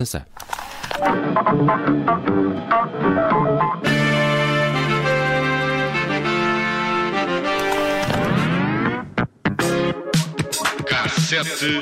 [0.00, 0.24] Dançar.
[10.86, 11.80] Cassete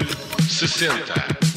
[0.49, 1.56] sessenta.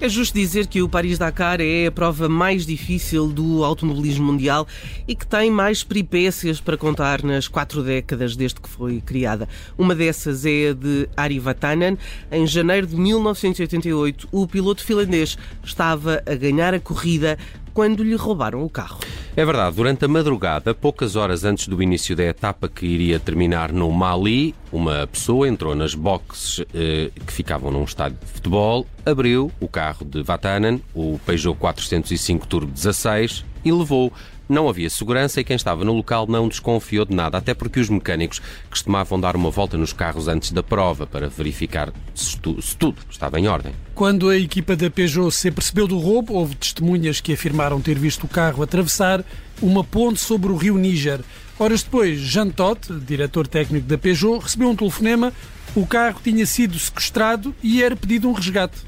[0.00, 4.64] É justo dizer que o Paris-Dakar é a prova mais difícil do automobilismo mundial
[5.08, 9.48] e que tem mais peripécias para contar nas quatro décadas desde que foi criada.
[9.76, 11.98] Uma dessas é a de Ari Vatanen.
[12.30, 17.36] Em janeiro de 1988, o piloto finlandês estava a ganhar a corrida
[17.78, 18.98] quando lhe roubaram o carro.
[19.36, 23.70] É verdade, durante a madrugada, poucas horas antes do início da etapa que iria terminar
[23.70, 29.52] no Mali, uma pessoa entrou nas boxes eh, que ficavam num estádio de futebol, abriu
[29.60, 34.12] o carro de Vatanen, o Peugeot 405 Turbo 16, e levou
[34.48, 37.88] não havia segurança e quem estava no local não desconfiou de nada, até porque os
[37.88, 42.76] mecânicos costumavam dar uma volta nos carros antes da prova para verificar se, tu, se
[42.76, 43.72] tudo estava em ordem.
[43.94, 48.24] Quando a equipa da Peugeot se percebeu do roubo, houve testemunhas que afirmaram ter visto
[48.24, 49.24] o carro atravessar
[49.60, 51.20] uma ponte sobre o rio Níger.
[51.58, 55.32] Horas depois, Jean Todt, diretor técnico da Peugeot, recebeu um telefonema.
[55.74, 58.87] O carro tinha sido sequestrado e era pedido um resgate.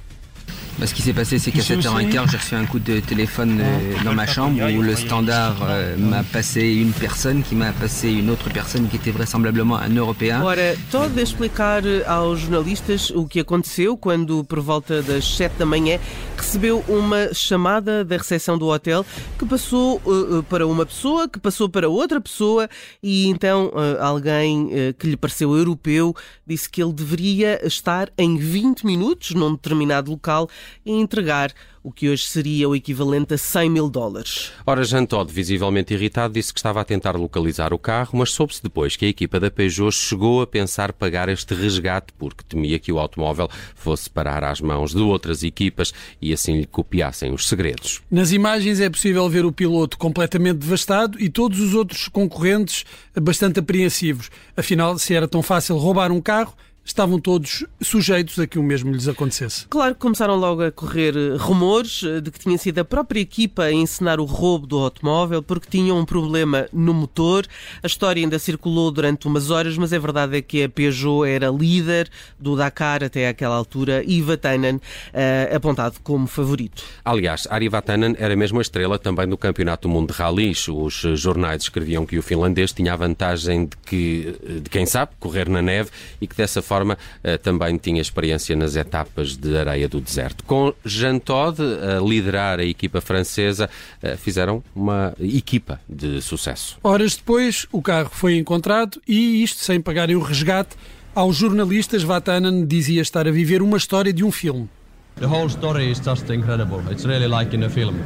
[0.81, 4.03] Bah, ce qui s'est passé, c'est qu'à 7h15, j'ai reçu un coup de téléphone euh,
[4.03, 8.31] dans ma chambre où le standard euh, m'a passé une personne qui m'a passé une
[8.31, 10.41] autre personne qui était vraisemblablement un Européen.
[10.43, 15.67] Ora, todo a explicar aos jornalistas o que aconteceu quando, por volta das 7 da
[15.67, 15.99] manhã,
[16.35, 19.05] recebeu uma chamada da recepção do hotel
[19.39, 22.71] que passou uh, para uma pessoa, que passou para outra pessoa
[23.03, 28.39] e então uh, alguém uh, que lhe pareceu europeu disse que ele deveria estar em
[28.39, 30.49] 20 minutos num determinado local
[30.85, 34.53] e entregar o que hoje seria o equivalente a 100 mil dólares.
[34.67, 38.63] Ora, Jean Todt, visivelmente irritado, disse que estava a tentar localizar o carro, mas soube-se
[38.63, 42.93] depois que a equipa da Peugeot chegou a pensar pagar este resgate porque temia que
[42.93, 48.03] o automóvel fosse parar às mãos de outras equipas e assim lhe copiassem os segredos.
[48.11, 52.85] Nas imagens é possível ver o piloto completamente devastado e todos os outros concorrentes
[53.21, 54.31] bastante apreensivos.
[54.57, 56.55] Afinal, se era tão fácil roubar um carro,
[56.85, 59.67] estavam todos sujeitos a que o mesmo lhes acontecesse.
[59.69, 63.21] Claro que começaram logo a correr eh, rumores eh, de que tinha sido a própria
[63.21, 67.47] equipa a encenar o roubo do automóvel porque tinham um problema no motor.
[67.83, 71.49] A história ainda circulou durante umas horas, mas a verdade é que a Peugeot era
[71.49, 72.09] líder
[72.39, 76.83] do Dakar até àquela altura e Vatanen uh, apontado como favorito.
[77.05, 80.67] Aliás, Ari Vatanen era mesmo a estrela também do Campeonato do Mundo de Rallys.
[80.69, 85.49] Os jornais escreviam que o finlandês tinha a vantagem de que, de quem sabe, correr
[85.49, 85.91] na neve
[86.21, 86.80] e que dessa forma
[87.23, 90.45] eh, também tinha experiência nas etapas de areia do deserto.
[90.45, 93.69] Com Jean Todt a liderar a equipa francesa,
[94.03, 96.79] eh, fizeram uma equipa de sucesso.
[96.83, 100.77] Horas depois, o carro foi encontrado e isto sem pagarem o resgate.
[101.15, 104.69] Aos jornalistas, Vatanen dizia estar a viver uma história de um filme.
[105.17, 106.81] The whole story is just incredible.
[106.91, 107.97] It's really like in a film.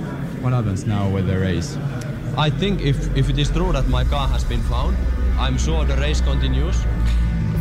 [0.42, 1.78] What happens now with the race?
[2.36, 4.96] I think if, if it is true that my car has been found,
[5.38, 6.76] I'm sure the race continues.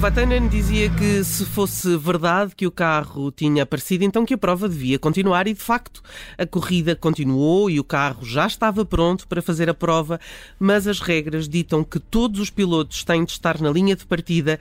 [0.03, 4.67] Vatanen dizia que se fosse verdade que o carro tinha aparecido, então que a prova
[4.67, 5.47] devia continuar.
[5.47, 6.03] E, de facto,
[6.37, 10.19] a corrida continuou e o carro já estava pronto para fazer a prova,
[10.59, 14.59] mas as regras ditam que todos os pilotos têm de estar na linha de partida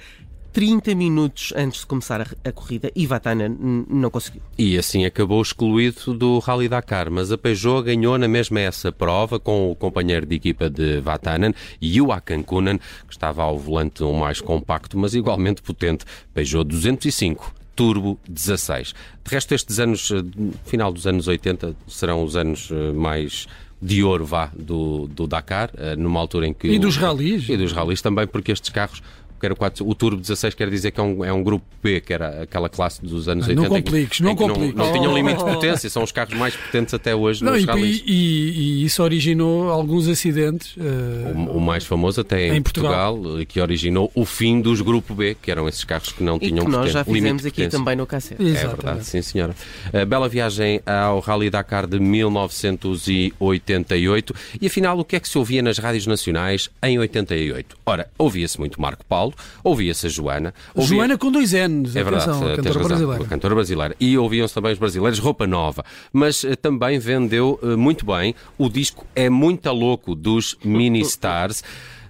[0.52, 3.56] 30 minutos antes de começar a, a corrida e Vatanen
[3.88, 4.42] não conseguiu.
[4.58, 9.40] E assim acabou excluído do Rally Dakar, mas a Peugeot ganhou na mesma essa prova
[9.40, 14.40] com o companheiro de equipa de Vatanen, Joachim Kunen, que estava ao volante um mais
[14.40, 16.04] compacto, mas igualmente potente,
[16.34, 17.54] Peugeot 205.
[17.74, 18.94] Turbo 16.
[19.24, 20.22] De resto, estes anos, eh,
[20.66, 23.48] final dos anos 80, serão os anos eh, mais
[23.82, 26.68] de ouro vá do, do Dakar, eh, numa altura em que.
[26.68, 27.48] E dos ralis.
[27.48, 29.02] E dos ralis também, porque estes carros
[29.42, 32.00] que era 4, o Turbo 16 quer dizer que é um, é um grupo B,
[32.00, 33.60] que era aquela classe dos anos 80.
[33.60, 34.76] Não compliques, não compliques.
[34.76, 37.64] Não, não tinham limite de potência, são os carros mais potentes até hoje não, nos
[37.64, 40.76] e, e, e, isso originou alguns acidentes.
[40.76, 44.80] Uh, o, o, mais famoso até em, em Portugal, Portugal, que originou o fim dos
[44.80, 47.66] Grupo B, que eram esses carros que não e tinham que nós já fizemos aqui
[47.66, 48.40] também no cassete.
[48.40, 49.56] É verdade, sim senhora.
[49.92, 55.36] Uh, bela viagem ao Rally Dakar de 1988 e afinal o que é que se
[55.36, 57.76] ouvia nas rádios nacionais em 88?
[57.84, 59.31] Ora, ouvia-se muito Marco Paulo,
[59.62, 60.54] ouvia-se Joana.
[60.74, 60.96] Ouvia...
[60.96, 63.24] Joana com dois N's, é verdade, atenção, a cantora razão, brasileira.
[63.24, 63.96] A cantora brasileira.
[64.00, 65.84] E ouviam-se também os brasileiros roupa nova.
[66.12, 68.34] Mas uh, também vendeu uh, muito bem.
[68.58, 71.62] O disco é muito louco dos Mini Stars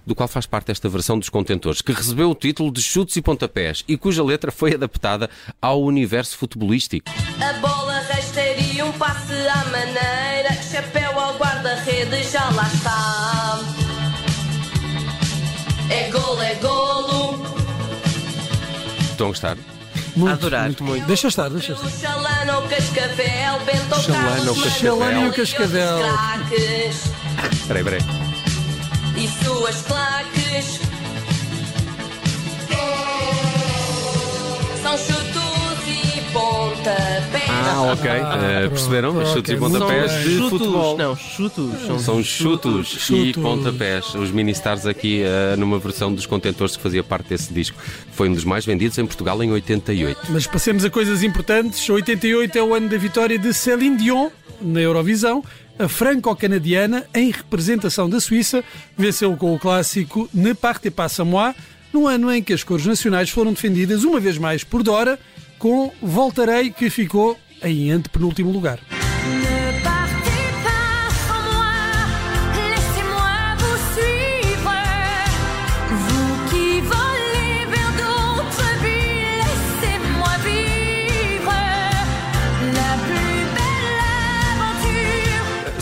[0.05, 3.21] do qual faz parte esta versão dos contentores, que recebeu o título de Chutes e
[3.21, 5.29] Pontapés e cuja letra foi adaptada
[5.61, 7.09] ao universo futebolístico.
[7.39, 12.42] A bola rasteira um passe à maneira, chapéu ao guarda-rede já
[19.23, 19.57] Estão a gostar?
[20.15, 21.05] Muito, adorar, muito.
[21.05, 21.89] Deixa estar, deixa estar.
[21.89, 24.99] Chalana ou cascavel, bento Chalana ou carlos, cascavel.
[24.99, 25.97] Chalana e o cascavel.
[25.99, 27.05] craques
[27.53, 29.23] Espera aí, espera aí.
[29.23, 30.79] e suas claques.
[34.81, 35.22] São pontapés.
[37.89, 38.09] Ah, ok.
[38.09, 38.19] Eh,
[38.59, 39.17] pronto, perceberam?
[39.17, 40.97] Os chutes e pontapés muito de chutos, futebol.
[40.97, 41.71] não, chutos.
[41.85, 43.43] São, São chutos, e Chutos.
[43.43, 44.15] pontapés.
[44.15, 47.77] Os mini-stars aqui eh, numa versão dos contentores que fazia parte desse disco.
[48.11, 50.19] Foi um dos mais vendidos em Portugal em 88.
[50.29, 51.89] Mas passemos a coisas importantes.
[51.89, 54.29] 88 é o ano da vitória de Céline Dion
[54.61, 55.43] na Eurovisão.
[55.79, 58.63] A franco-canadiana, em representação da Suíça,
[58.97, 61.53] venceu com o clássico Ne partez pas sans moi,
[61.91, 65.19] no ano em que as cores nacionais foram defendidas uma vez mais por Dora,
[65.59, 68.79] com Voltarei, que ficou em antepenúltimo lugar.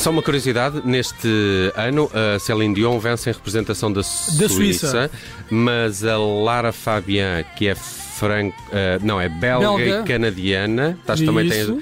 [0.02, 5.12] Só uma curiosidade, neste ano a Céline Dion vence em representação da, Suíça, Suíça.
[5.52, 7.76] mas a Lara Fabian, que é
[8.22, 10.02] franco, eh, não, é belga, Belga.
[10.02, 11.80] e canadiana, estás, também, Isso.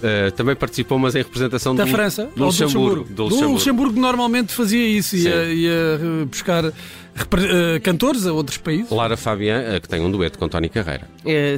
[0.00, 3.04] eh, também participou, mas em representação Da do, França, do Luxemburgo.
[3.04, 3.52] Do Do Luxemburgo.
[3.54, 4.00] Luxemburgo.
[4.00, 8.90] normalmente fazia isso, ia, ia eh, buscar eh, cantores a outros países.
[8.92, 11.08] Lara Fabian, eh, que tem um dueto com Tony Carreira.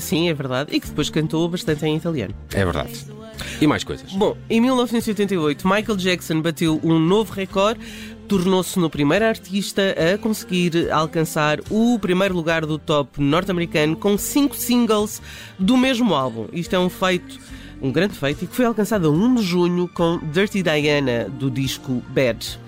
[0.00, 0.74] Sim, é verdade.
[0.74, 2.34] E que depois cantou bastante em italiano.
[2.52, 2.90] É verdade.
[3.60, 4.12] E mais coisas.
[4.12, 7.80] Bom, em 1988, Michael Jackson bateu um novo recorde,
[8.28, 14.56] tornou-se no primeiro artista a conseguir alcançar o primeiro lugar do top norte-americano com cinco
[14.56, 15.20] singles
[15.58, 16.46] do mesmo álbum.
[16.52, 17.38] Isto é um feito,
[17.82, 21.50] um grande feito, e que foi alcançado a 1 de junho com Dirty Diana do
[21.50, 22.58] disco Bad.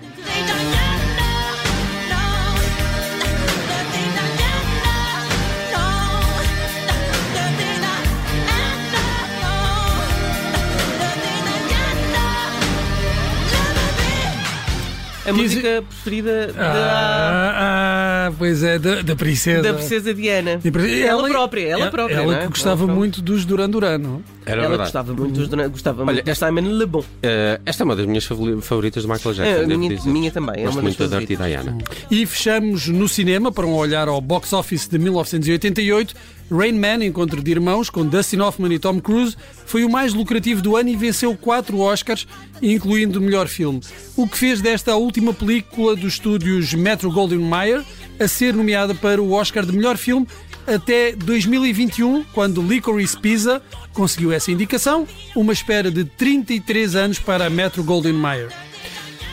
[15.27, 19.61] A Diz- música preferida da, Ah, ah, pois é, da, da princesa.
[19.61, 20.57] da Princesa Diana.
[20.59, 22.15] Princesa- Ela, própria, ela própria.
[22.15, 22.41] Ela é?
[22.43, 24.21] que gostava Ela muito dos Duran Duran, não?
[24.47, 24.87] Era Ela verdade.
[24.87, 27.03] gostava muito dos Duran- gostava Olha, muito do Simon Le Bon.
[27.21, 29.51] Eh, esta é uma das minhas favori- favoritas de Michael Jackson.
[29.61, 31.35] É, devo minha- minha também, é Gosto uma das muito da Dirty.
[31.35, 31.77] Diana.
[32.09, 36.15] E fechamos no cinema para um olhar ao box office de 1988.
[36.49, 39.35] Rain Man, Encontro de Irmãos, com Dustin Hoffman e Tom Cruise,
[39.65, 42.25] foi o mais lucrativo do ano e venceu quatro Oscars,
[42.61, 43.81] incluindo o melhor filme.
[44.15, 47.83] O que fez desta a última película dos estúdios Metro Goldwyn Mayer
[48.17, 50.25] a ser nomeada para o Oscar de melhor filme
[50.67, 53.61] até 2021, quando Licorice Pizza
[53.93, 58.66] conseguiu essa indicação, uma espera de 33 anos para a Metro Goldwyn Mayer.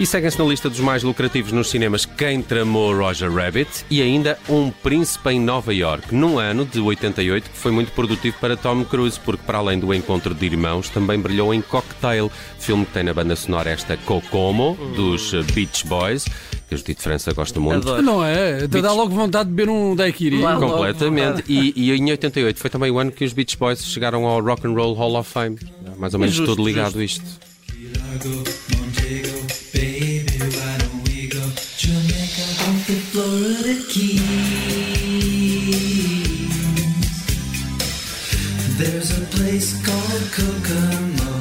[0.01, 4.37] E seguem-se na lista dos mais lucrativos nos cinemas Quem Tramou Roger Rabbit e ainda
[4.49, 8.85] Um Príncipe em Nova York, num ano de 88 que foi muito produtivo para Tom
[8.85, 13.05] Cruise, porque para além do encontro de irmãos, também brilhou em Cocktail, filme que tem
[13.05, 16.25] na banda sonora esta Kokomo, dos Beach Boys,
[16.69, 17.89] que o Judito França gosta muito.
[17.89, 18.03] Adoro.
[18.03, 18.67] Não é?
[18.67, 20.41] Te dá logo vontade de beber um daiquiri.
[20.41, 20.59] Claro.
[20.59, 21.45] Completamente.
[21.49, 24.67] E, e em 88 foi também o ano que os Beach Boys chegaram ao Rock
[24.67, 25.57] and Roll Hall of Fame.
[25.97, 27.25] Mais ou menos justo, tudo ligado a isto.
[38.77, 41.33] There's a place called Kokomo.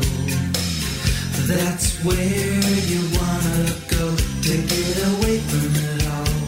[1.48, 2.62] That's where
[2.92, 6.44] you wanna go to get away from it all.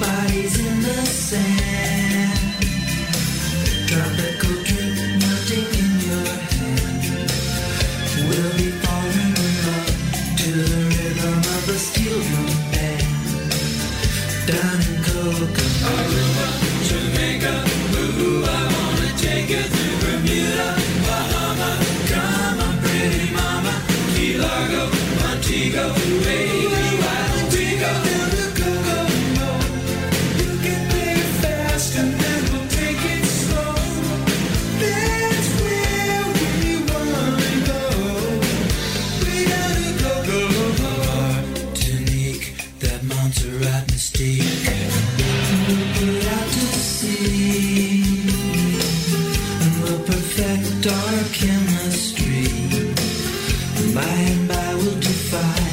[0.00, 1.75] Bodies in the sand,
[53.96, 55.65] By and by we'll defy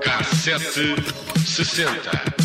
[0.00, 0.96] Cassete
[1.44, 2.35] 60.